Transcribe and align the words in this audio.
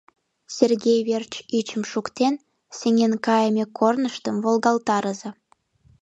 Сергей 0.57 0.99
верч 1.09 1.33
ӱчым 1.57 1.83
шуктен, 1.91 2.33
сеҥен 2.77 3.13
кайыме 3.25 3.65
корныштым 3.77 4.35
волгалтарыза! 4.43 5.29